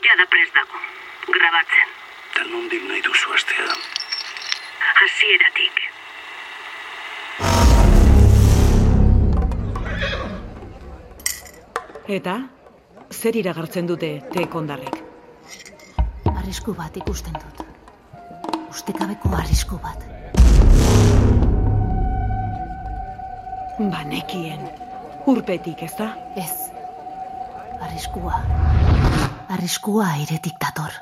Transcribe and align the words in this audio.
Jada 0.00 0.24
prest 0.32 0.54
dago, 0.56 0.78
grabatzen. 1.28 1.90
Eta 2.30 2.44
nondik 2.48 2.84
nahi 2.88 3.02
duzu 3.04 3.34
astea. 3.36 3.74
Hasieratik. 5.02 5.82
Eta, 12.16 12.36
zer 13.12 13.38
iragartzen 13.42 13.90
dute 13.92 14.10
tekondarrek? 14.32 14.96
Arrisku 16.32 16.74
bat 16.80 16.96
ikusten 17.02 17.36
dut. 17.36 17.60
Ustekabeko 18.72 19.34
arrisku 19.42 19.78
bat. 19.84 20.08
Banekien, 23.92 24.64
urpetik 25.28 25.84
ez 25.84 25.94
da? 26.00 26.14
Ez. 26.40 26.52
Arriskua. 27.80 28.40
Arriskua 29.50 30.04
airetik 30.14 30.60
dator. 30.62 30.92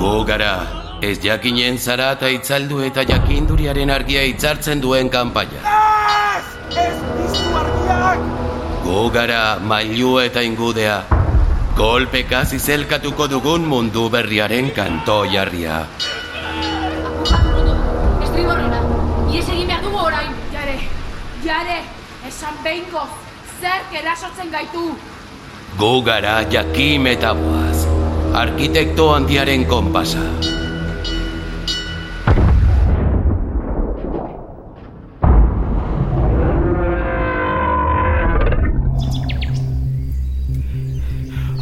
Gu 0.00 0.14
gara, 0.26 0.54
ez 1.06 1.20
jakinen 1.22 1.78
zara 1.78 2.08
eta 2.16 2.32
itzaldu 2.38 2.80
eta 2.88 3.06
jakinduriaren 3.12 3.94
argia 3.94 4.26
itzartzen 4.32 4.82
duen 4.82 5.12
kanpaia. 5.14 5.62
Gu 8.88 8.98
gara, 9.14 9.44
mailu 9.62 10.18
eta 10.26 10.42
ingudea, 10.42 10.98
kolpeka 11.78 12.44
zizelkatuko 12.44 13.30
dugun 13.36 13.70
mundu 13.70 14.08
berriaren 14.10 14.74
kanto 14.74 15.22
jarria. 15.30 15.86
Estriborrona, 18.26 18.84
ies 19.30 19.46
egin 19.48 19.66
behar 19.68 19.82
dugu 19.86 20.06
orain. 20.10 20.38
Jare, 20.50 20.80
jare, 21.46 21.82
esan 22.28 22.54
behinko, 22.64 23.02
zer 23.60 23.82
erasotzen 24.00 24.50
gaitu. 24.52 24.84
Gu 25.78 25.92
gara, 26.06 26.34
jakim 26.52 27.06
eta 27.10 27.32
boaz, 27.34 27.86
arkitekto 28.42 29.08
handiaren 29.14 29.64
konpasa. 29.70 30.24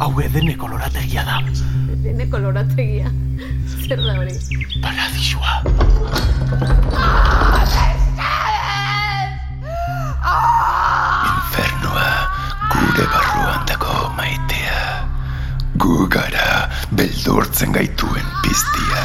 Hau 0.01 0.11
edene 0.25 0.55
kolorategia 0.57 1.23
da. 1.27 1.39
Dene 2.03 2.25
kolorategia. 2.29 3.11
Zer 3.87 4.01
da 4.01 4.17
hori? 4.17 4.33
Paradisua. 4.81 6.40
Gu 16.01 16.07
gara 16.09 16.65
beldurtzen 16.97 17.75
gaituen 17.75 18.29
piztia. 18.41 19.01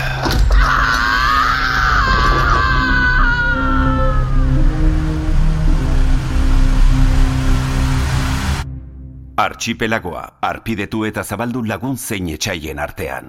Archipelagoa, 9.37 10.25
arpidetu 10.41 11.05
eta 11.05 11.21
zabaldu 11.21 11.67
lagun 11.69 12.01
zein 12.01 12.33
etxaien 12.33 12.81
artean. 12.81 13.29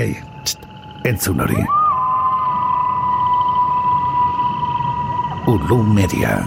Ei, 0.00 0.14
txt, 0.40 0.64
entzun 1.04 1.44
hori. 1.44 1.66
Ulu 5.52 5.82
media. 6.00 6.38